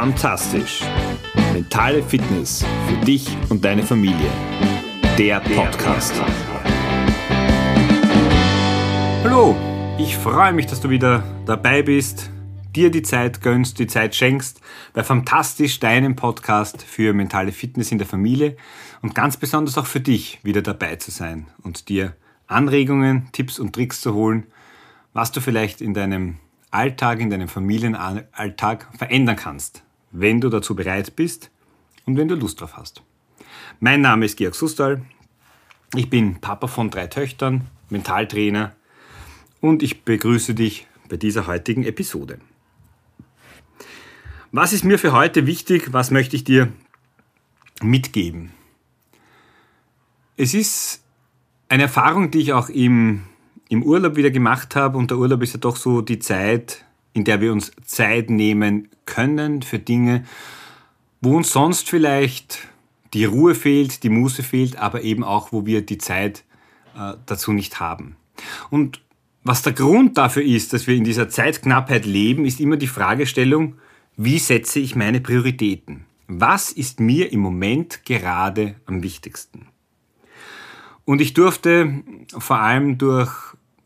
[0.00, 0.80] Fantastisch.
[1.52, 4.30] Mentale Fitness für dich und deine Familie.
[5.18, 6.14] Der Podcast.
[9.22, 9.54] Hallo,
[9.98, 12.30] ich freue mich, dass du wieder dabei bist,
[12.74, 14.62] dir die Zeit gönnst, die Zeit schenkst,
[14.94, 18.56] bei Fantastisch deinem Podcast für mentale Fitness in der Familie
[19.02, 23.74] und ganz besonders auch für dich wieder dabei zu sein und dir Anregungen, Tipps und
[23.74, 24.46] Tricks zu holen,
[25.12, 26.38] was du vielleicht in deinem
[26.70, 31.50] Alltag, in deinem Familienalltag verändern kannst, wenn du dazu bereit bist
[32.06, 33.02] und wenn du Lust drauf hast.
[33.80, 35.02] Mein Name ist Georg Sustal.
[35.94, 38.74] Ich bin Papa von drei Töchtern, Mentaltrainer
[39.60, 42.38] und ich begrüße dich bei dieser heutigen Episode.
[44.52, 45.92] Was ist mir für heute wichtig?
[45.92, 46.72] Was möchte ich dir
[47.82, 48.52] mitgeben?
[50.36, 51.02] Es ist
[51.68, 53.22] eine Erfahrung, die ich auch im
[53.70, 54.98] im Urlaub wieder gemacht habe.
[54.98, 58.88] Und der Urlaub ist ja doch so die Zeit, in der wir uns Zeit nehmen
[59.04, 60.24] können für Dinge,
[61.20, 62.68] wo uns sonst vielleicht
[63.12, 66.44] die Ruhe fehlt, die Muße fehlt, aber eben auch, wo wir die Zeit
[66.96, 68.16] äh, dazu nicht haben.
[68.70, 69.00] Und
[69.42, 73.76] was der Grund dafür ist, dass wir in dieser Zeitknappheit leben, ist immer die Fragestellung,
[74.16, 76.04] wie setze ich meine Prioritäten?
[76.28, 79.66] Was ist mir im Moment gerade am wichtigsten?
[81.04, 82.02] Und ich durfte
[82.38, 83.32] vor allem durch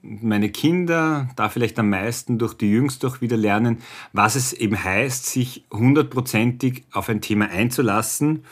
[0.05, 3.79] meine Kinder, da vielleicht am meisten durch die Jüngste auch wieder lernen,
[4.13, 8.45] was es eben heißt, sich hundertprozentig auf ein Thema einzulassen,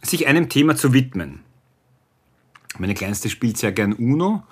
[0.00, 1.40] sich einem Thema zu widmen.
[2.78, 4.44] Meine Kleinste spielt sehr gern Uno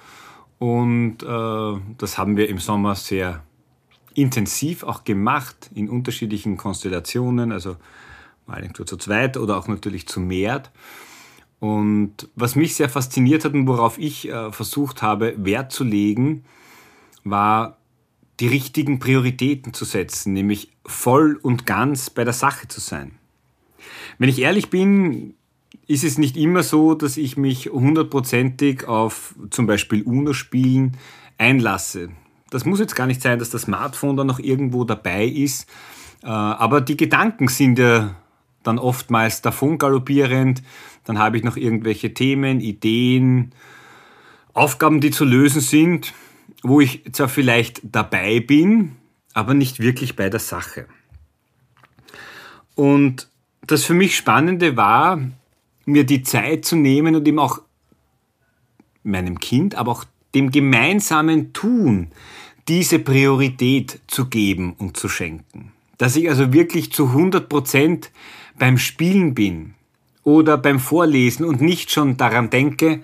[0.58, 3.44] und äh, das haben wir im Sommer sehr
[4.14, 7.76] intensiv auch gemacht in unterschiedlichen Konstellationen, also
[8.46, 10.70] mal zu zweit oder auch natürlich zu mehrt.
[11.61, 16.44] Und was mich sehr fasziniert hat und worauf ich äh, versucht habe, Wert zu legen,
[17.22, 17.77] war
[18.41, 23.12] die richtigen Prioritäten zu setzen, nämlich voll und ganz bei der Sache zu sein.
[24.19, 25.34] Wenn ich ehrlich bin,
[25.87, 30.97] ist es nicht immer so, dass ich mich hundertprozentig auf zum Beispiel UNO-Spielen
[31.37, 32.09] einlasse.
[32.49, 35.69] Das muss jetzt gar nicht sein, dass das Smartphone da noch irgendwo dabei ist,
[36.22, 38.15] äh, aber die Gedanken sind ja
[38.62, 40.62] dann oftmals davon galoppierend
[41.05, 43.53] dann habe ich noch irgendwelche Themen, Ideen,
[44.53, 46.12] Aufgaben, die zu lösen sind,
[46.62, 48.97] wo ich zwar vielleicht dabei bin,
[49.33, 50.87] aber nicht wirklich bei der Sache.
[52.75, 53.28] Und
[53.66, 55.21] das für mich Spannende war,
[55.84, 57.61] mir die Zeit zu nehmen und ihm auch
[59.03, 62.11] meinem Kind, aber auch dem gemeinsamen Tun
[62.69, 65.72] diese Priorität zu geben und zu schenken.
[65.99, 68.11] Dass ich also wirklich zu 100 Prozent
[68.59, 69.75] beim Spielen bin,
[70.22, 73.03] oder beim Vorlesen und nicht schon daran denke,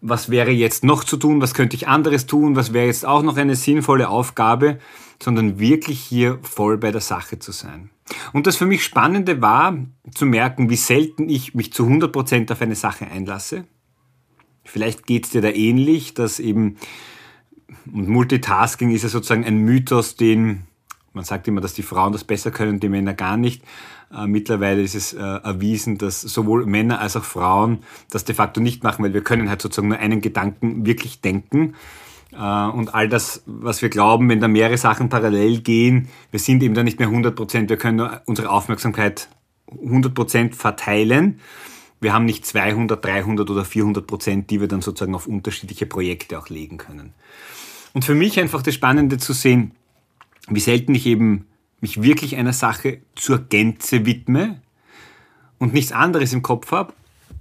[0.00, 3.22] was wäre jetzt noch zu tun, was könnte ich anderes tun, was wäre jetzt auch
[3.22, 4.78] noch eine sinnvolle Aufgabe,
[5.22, 7.90] sondern wirklich hier voll bei der Sache zu sein.
[8.32, 9.76] Und das für mich Spannende war,
[10.14, 13.66] zu merken, wie selten ich mich zu 100% auf eine Sache einlasse.
[14.64, 16.76] Vielleicht geht es dir da ähnlich, dass eben,
[17.92, 20.64] und Multitasking ist ja sozusagen ein Mythos, den
[21.12, 23.62] man sagt immer, dass die Frauen das besser können, die Männer gar nicht.
[24.14, 27.78] Äh, mittlerweile ist es äh, erwiesen, dass sowohl Männer als auch Frauen
[28.10, 31.74] das de facto nicht machen, weil wir können halt sozusagen nur einen Gedanken wirklich denken.
[32.32, 36.62] Äh, und all das, was wir glauben, wenn da mehrere Sachen parallel gehen, wir sind
[36.62, 39.28] eben da nicht mehr 100 Prozent, wir können nur unsere Aufmerksamkeit
[39.70, 41.40] 100 Prozent verteilen.
[42.00, 46.38] Wir haben nicht 200, 300 oder 400 Prozent, die wir dann sozusagen auf unterschiedliche Projekte
[46.38, 47.12] auch legen können.
[47.92, 49.72] Und für mich einfach das Spannende zu sehen,
[50.48, 51.46] wie selten ich eben
[51.80, 54.60] mich wirklich einer Sache zur Gänze widme
[55.58, 56.92] und nichts anderes im Kopf habe.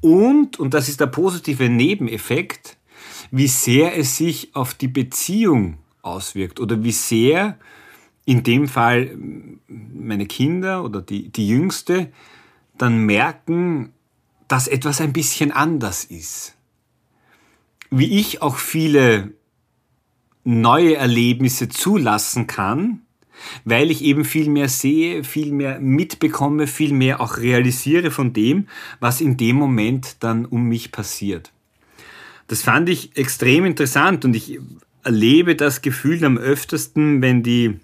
[0.02, 2.78] Und, und das ist der positive Nebeneffekt,
[3.32, 7.58] wie sehr es sich auf die Beziehung auswirkt oder wie sehr
[8.26, 9.18] in dem Fall
[9.68, 12.12] meine Kinder oder die, die Jüngste
[12.78, 13.92] dann merken,
[14.48, 16.56] dass etwas ein bisschen anders ist.
[17.92, 19.34] Wie ich auch viele
[20.44, 23.02] neue Erlebnisse zulassen kann,
[23.66, 28.68] weil ich eben viel mehr sehe, viel mehr mitbekomme, viel mehr auch realisiere von dem,
[29.00, 31.52] was in dem Moment dann um mich passiert.
[32.48, 34.60] Das fand ich extrem interessant und ich
[35.04, 37.80] erlebe das Gefühl am öftersten, wenn die,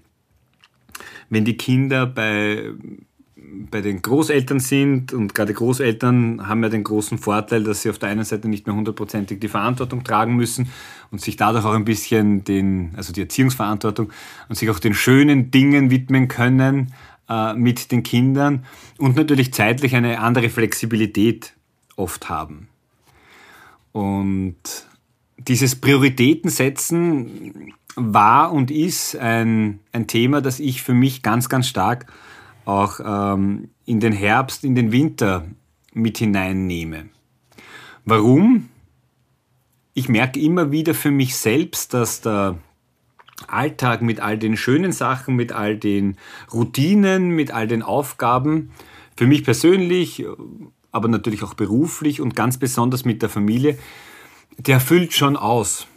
[1.29, 2.71] wenn die Kinder bei
[3.71, 7.97] bei den Großeltern sind und gerade Großeltern haben ja den großen Vorteil, dass sie auf
[7.97, 10.69] der einen Seite nicht mehr hundertprozentig die Verantwortung tragen müssen
[11.11, 14.11] und sich dadurch auch ein bisschen den, also die Erziehungsverantwortung
[14.49, 16.93] und sich auch den schönen Dingen widmen können
[17.29, 18.65] äh, mit den Kindern
[18.97, 21.53] und natürlich zeitlich eine andere Flexibilität
[21.95, 22.67] oft haben.
[23.91, 24.57] Und
[25.37, 32.11] dieses Prioritätensetzen war und ist ein, ein Thema, das ich für mich ganz, ganz stark
[32.65, 35.45] auch ähm, in den Herbst, in den Winter
[35.93, 37.09] mit hineinnehme.
[38.03, 38.69] Warum?
[39.93, 42.57] Ich merke immer wieder für mich selbst, dass der
[43.47, 46.17] Alltag mit all den schönen Sachen, mit all den
[46.53, 48.71] Routinen, mit all den Aufgaben,
[49.15, 50.25] für mich persönlich,
[50.91, 53.77] aber natürlich auch beruflich und ganz besonders mit der Familie,
[54.57, 55.87] der füllt schon aus.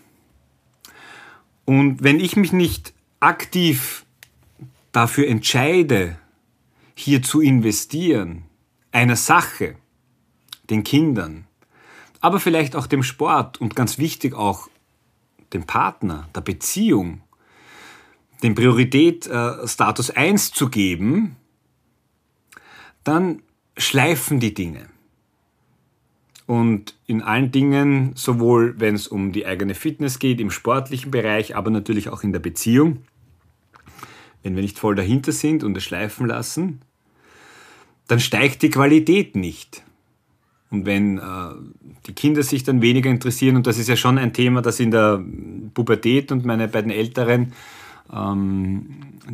[1.64, 4.04] Und wenn ich mich nicht aktiv
[4.92, 6.18] dafür entscheide,
[6.98, 8.42] hier zu investieren,
[8.90, 9.76] einer Sache,
[10.68, 11.46] den Kindern,
[12.20, 14.68] aber vielleicht auch dem Sport und ganz wichtig auch
[15.52, 17.22] dem Partner, der Beziehung,
[18.42, 21.36] den Priorität äh, Status 1 zu geben,
[23.04, 23.42] dann
[23.76, 24.86] schleifen die Dinge.
[26.46, 31.54] Und in allen Dingen, sowohl wenn es um die eigene Fitness geht, im sportlichen Bereich,
[31.54, 33.04] aber natürlich auch in der Beziehung,
[34.42, 36.80] wenn wir nicht voll dahinter sind und es schleifen lassen,
[38.08, 39.84] dann steigt die Qualität nicht.
[40.70, 41.22] Und wenn äh,
[42.06, 44.90] die Kinder sich dann weniger interessieren, und das ist ja schon ein Thema, das in
[44.90, 45.22] der
[45.72, 47.52] Pubertät und meine beiden Älteren,
[48.12, 48.86] ähm,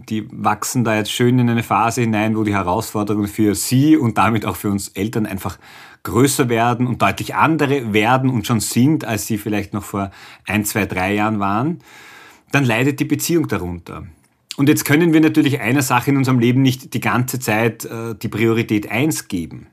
[0.09, 4.19] die wachsen da jetzt schön in eine Phase hinein, wo die Herausforderungen für sie und
[4.19, 5.59] damit auch für uns Eltern einfach
[6.03, 10.11] größer werden und deutlich andere werden und schon sind, als sie vielleicht noch vor
[10.47, 11.79] ein, zwei, drei Jahren waren,
[12.53, 14.05] dann leidet die Beziehung darunter.
[14.57, 18.15] Und jetzt können wir natürlich einer Sache in unserem Leben nicht die ganze Zeit äh,
[18.15, 19.67] die Priorität eins geben.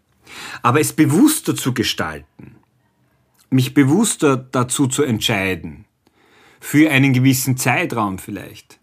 [0.61, 2.55] Aber es bewusster zu gestalten,
[3.49, 5.85] mich bewusster dazu zu entscheiden,
[6.59, 8.79] für einen gewissen Zeitraum vielleicht,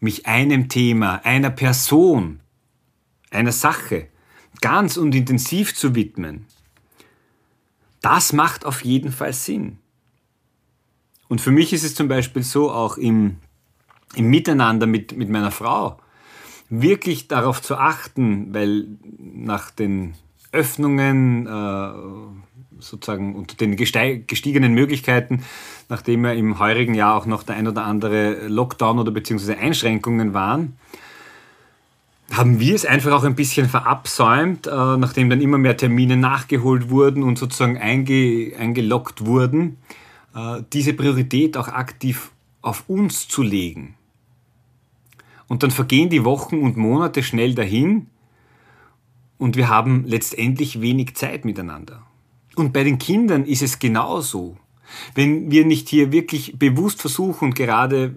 [0.00, 2.40] mich einem Thema, einer Person,
[3.30, 4.08] einer Sache
[4.60, 6.46] ganz und intensiv zu widmen,
[8.02, 9.78] das macht auf jeden Fall Sinn.
[11.28, 13.36] Und für mich ist es zum Beispiel so, auch im
[14.14, 15.98] im Miteinander mit, mit meiner Frau
[16.70, 18.86] wirklich darauf zu achten, weil
[19.18, 20.14] nach den
[20.52, 21.92] Öffnungen, äh,
[22.78, 25.44] sozusagen unter den gestiegenen Möglichkeiten,
[25.88, 30.32] nachdem ja im heurigen Jahr auch noch der ein oder andere Lockdown oder beziehungsweise Einschränkungen
[30.32, 30.76] waren,
[32.32, 36.88] haben wir es einfach auch ein bisschen verabsäumt, äh, nachdem dann immer mehr Termine nachgeholt
[36.88, 39.78] wurden und sozusagen einge, eingeloggt wurden,
[40.34, 42.30] äh, diese Priorität auch aktiv
[42.62, 43.96] auf uns zu legen.
[45.50, 48.06] Und dann vergehen die Wochen und Monate schnell dahin
[49.36, 52.06] und wir haben letztendlich wenig Zeit miteinander.
[52.54, 54.56] Und bei den Kindern ist es genauso.
[55.16, 58.14] Wenn wir nicht hier wirklich bewusst versuchen, gerade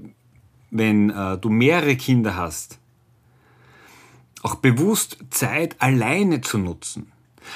[0.70, 2.78] wenn äh, du mehrere Kinder hast,
[4.44, 7.12] auch bewusst Zeit alleine zu nutzen.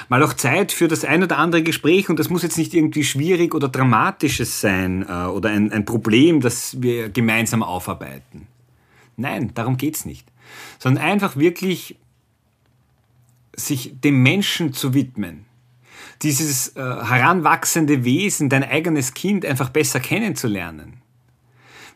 [0.10, 3.04] Mal auch Zeit für das ein oder andere Gespräch und das muss jetzt nicht irgendwie
[3.04, 8.48] schwierig oder dramatisches sein äh, oder ein, ein Problem, das wir gemeinsam aufarbeiten.
[9.18, 10.32] Nein, darum geht's nicht.
[10.80, 11.98] Sondern einfach wirklich
[13.56, 15.46] sich dem Menschen zu widmen.
[16.22, 21.02] Dieses äh, heranwachsende Wesen, dein eigenes Kind einfach besser kennenzulernen.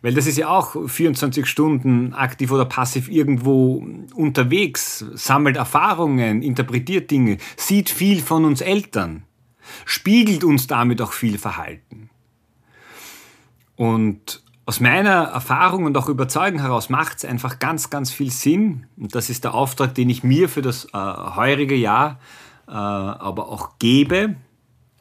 [0.01, 3.85] Weil das ist ja auch 24 Stunden aktiv oder passiv irgendwo
[4.15, 9.24] unterwegs, sammelt Erfahrungen, interpretiert Dinge, sieht viel von uns Eltern,
[9.85, 12.09] spiegelt uns damit auch viel Verhalten.
[13.75, 18.86] Und aus meiner Erfahrung und auch Überzeugung heraus macht es einfach ganz, ganz viel Sinn.
[18.96, 22.22] Und das ist der Auftrag, den ich mir für das äh, heurige Jahr
[22.70, 24.38] äh, aber auch gebe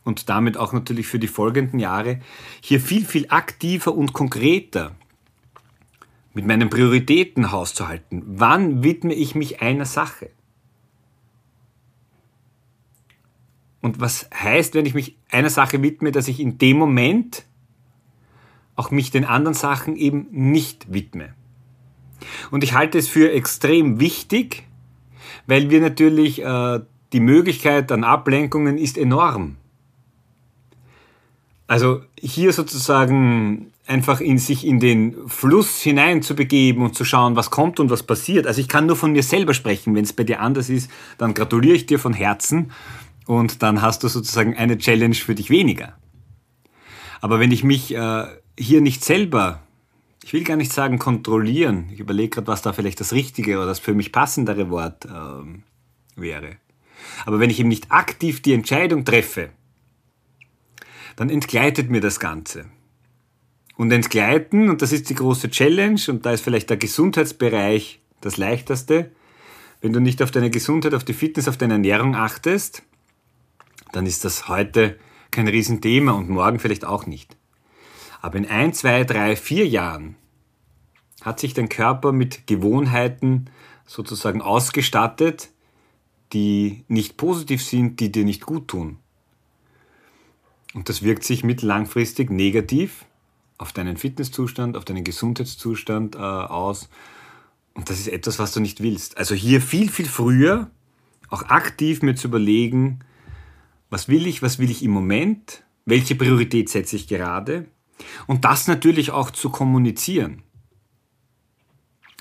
[0.02, 2.18] und damit auch natürlich für die folgenden Jahre,
[2.60, 4.90] hier viel, viel aktiver und konkreter
[6.34, 8.24] mit meinen Prioritäten hauszuhalten.
[8.26, 10.30] Wann widme ich mich einer Sache?
[13.80, 17.44] Und was heißt, wenn ich mich einer Sache widme, dass ich in dem Moment
[18.76, 21.34] auch mich den anderen Sachen eben nicht widme.
[22.50, 24.64] Und ich halte es für extrem wichtig,
[25.46, 26.80] weil wir natürlich äh,
[27.12, 29.56] die Möglichkeit an Ablenkungen ist enorm.
[31.66, 37.36] Also hier sozusagen einfach in sich in den Fluss hinein zu begeben und zu schauen,
[37.36, 38.46] was kommt und was passiert.
[38.46, 39.94] Also ich kann nur von mir selber sprechen.
[39.94, 42.72] Wenn es bei dir anders ist, dann gratuliere ich dir von Herzen
[43.26, 45.94] und dann hast du sozusagen eine Challenge für dich weniger.
[47.20, 48.26] Aber wenn ich mich äh,
[48.60, 49.62] hier nicht selber,
[50.22, 53.66] ich will gar nicht sagen kontrollieren, ich überlege gerade, was da vielleicht das richtige oder
[53.66, 55.62] das für mich passendere Wort ähm,
[56.14, 56.56] wäre.
[57.24, 59.50] Aber wenn ich eben nicht aktiv die Entscheidung treffe,
[61.16, 62.66] dann entgleitet mir das Ganze.
[63.76, 68.36] Und entgleiten, und das ist die große Challenge, und da ist vielleicht der Gesundheitsbereich das
[68.36, 69.10] leichteste,
[69.80, 72.82] wenn du nicht auf deine Gesundheit, auf die Fitness, auf deine Ernährung achtest,
[73.92, 74.98] dann ist das heute
[75.30, 77.39] kein Riesenthema und morgen vielleicht auch nicht.
[78.20, 80.16] Aber in ein, zwei, drei, vier Jahren
[81.22, 83.50] hat sich dein Körper mit Gewohnheiten
[83.86, 85.50] sozusagen ausgestattet,
[86.32, 88.98] die nicht positiv sind, die dir nicht gut tun.
[90.74, 93.04] Und das wirkt sich mittellangfristig negativ
[93.58, 96.88] auf deinen Fitnesszustand, auf deinen Gesundheitszustand äh, aus.
[97.74, 99.18] Und das ist etwas, was du nicht willst.
[99.18, 100.70] Also hier viel, viel früher
[101.28, 103.00] auch aktiv mir zu überlegen,
[103.88, 107.66] was will ich, was will ich im Moment, welche Priorität setze ich gerade
[108.26, 110.42] und das natürlich auch zu kommunizieren.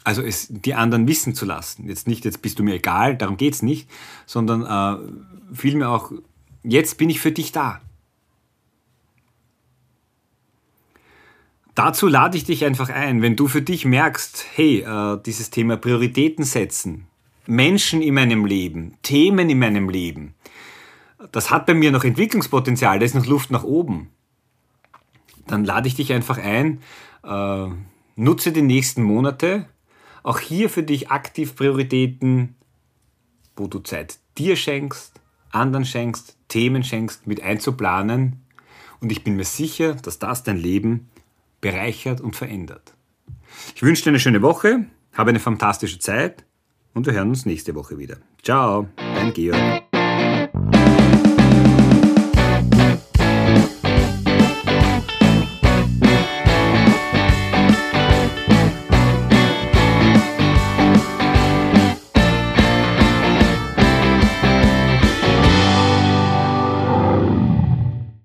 [0.04, 1.88] Also es die anderen wissen zu lassen.
[1.88, 3.90] Jetzt nicht, jetzt bist du mir egal, darum geht es nicht,
[4.26, 6.12] sondern äh, vielmehr auch,
[6.64, 7.82] jetzt bin ich für dich da.
[11.76, 15.78] Dazu lade ich dich einfach ein, wenn du für dich merkst, hey, äh, dieses Thema
[15.78, 17.08] Prioritäten setzen,
[17.46, 20.34] Menschen in meinem Leben, Themen in meinem Leben,
[21.32, 24.10] das hat bei mir noch Entwicklungspotenzial, da ist noch Luft nach oben.
[25.50, 26.80] Dann lade ich dich einfach ein,
[27.24, 27.68] äh,
[28.16, 29.66] nutze die nächsten Monate,
[30.22, 32.56] auch hier für dich aktiv Prioritäten,
[33.56, 35.20] wo du Zeit dir schenkst,
[35.52, 38.44] anderen schenkst, Themen schenkst, mit einzuplanen.
[39.02, 41.10] Und ich bin mir sicher, dass das dein Leben
[41.62, 42.94] bereichert und verändert.
[43.76, 46.46] Ich wünsche dir eine schöne Woche, habe eine fantastische Zeit
[46.94, 48.18] und wir hören uns nächste Woche wieder.
[48.44, 50.79] Ciao, dein Georg.